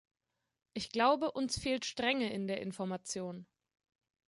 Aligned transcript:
Ich 0.73 0.89
glaube, 0.89 1.29
uns 1.31 1.59
fehlt 1.59 1.85
Strenge 1.85 2.33
in 2.33 2.47
der 2.47 2.59
Information. 2.61 3.45